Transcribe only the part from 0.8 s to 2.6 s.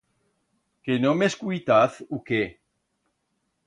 Que no m'escuitaz u qué?